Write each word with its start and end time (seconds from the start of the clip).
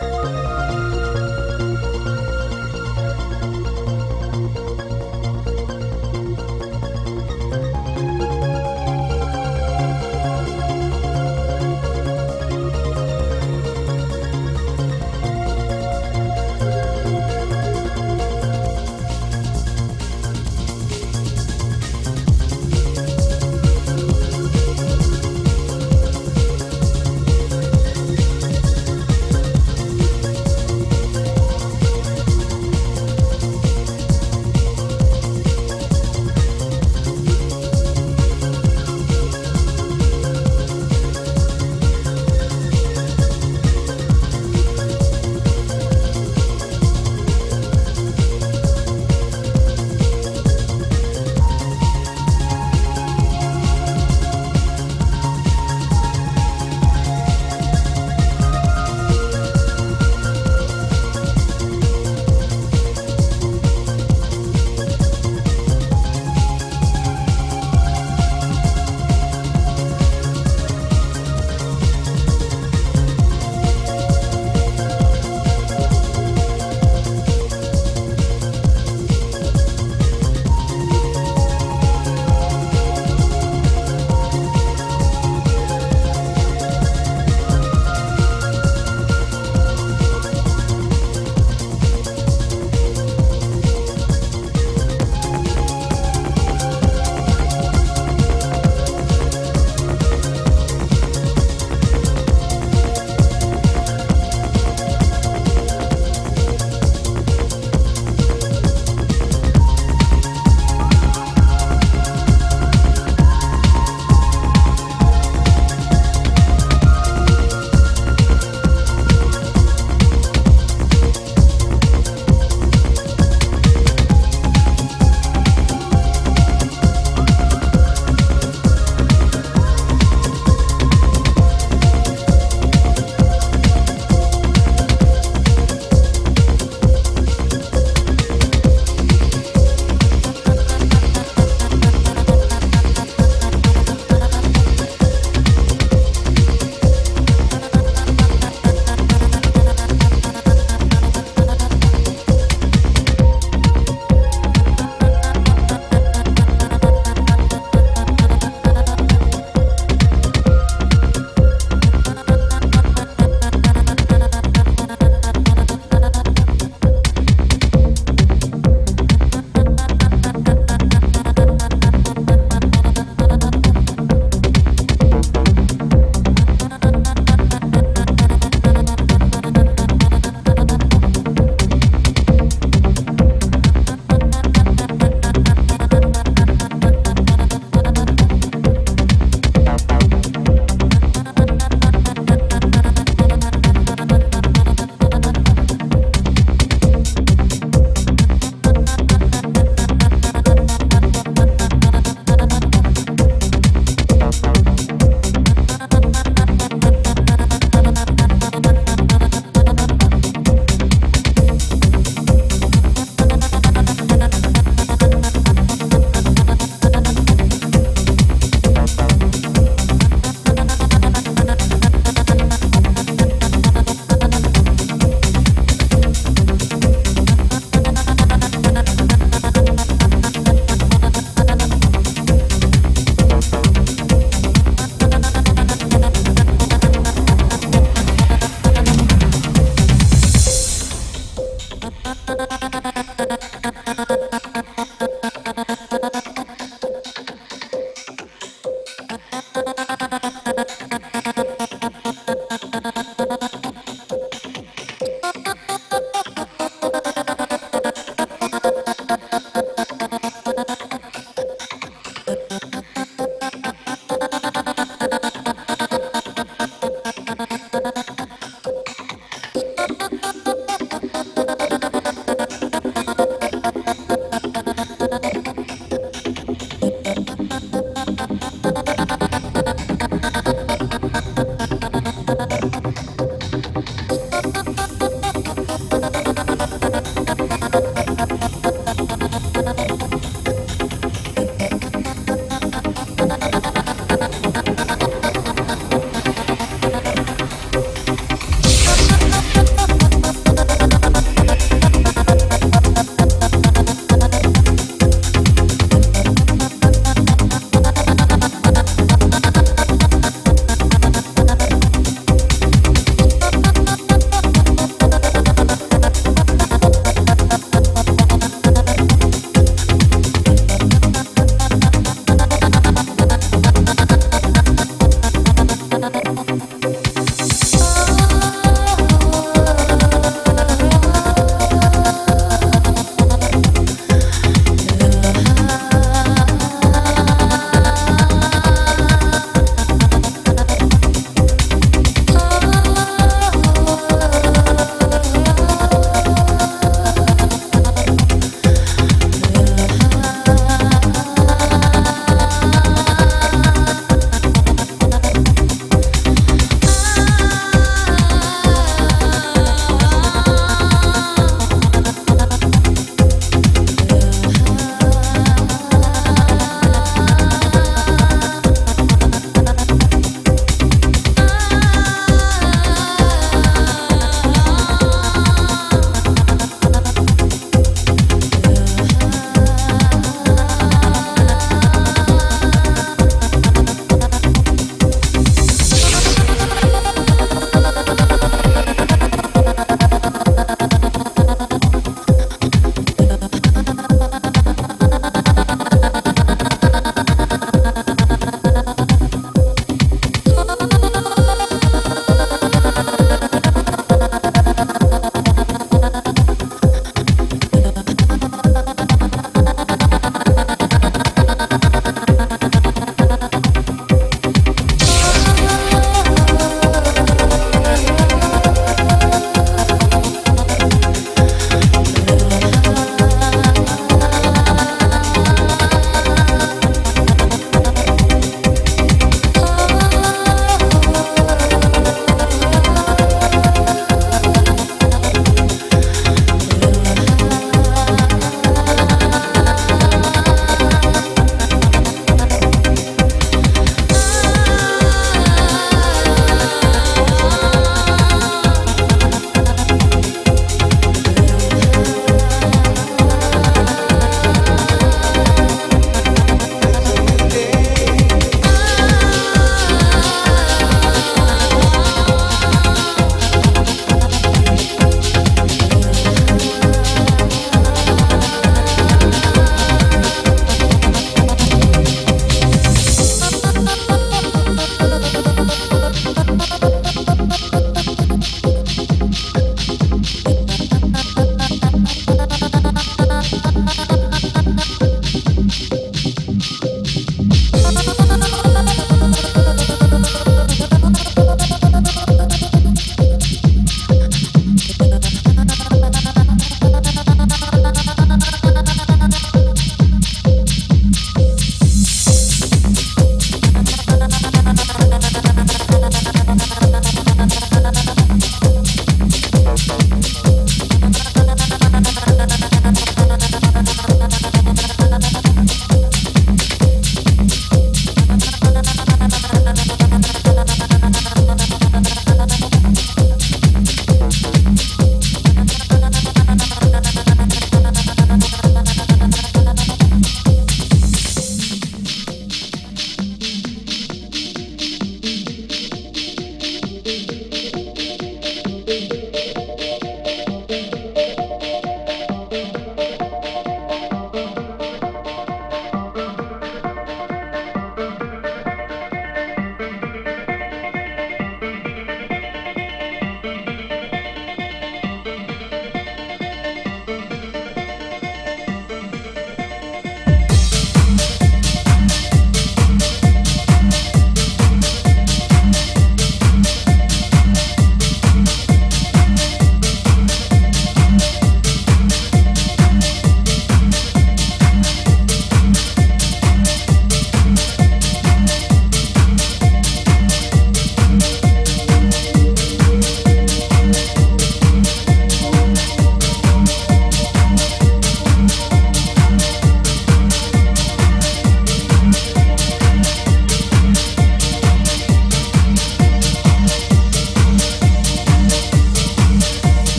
Música 0.00 0.49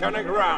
head 0.00 0.26
around. 0.26 0.57